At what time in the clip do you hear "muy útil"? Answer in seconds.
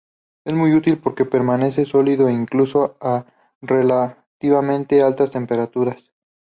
0.55-0.97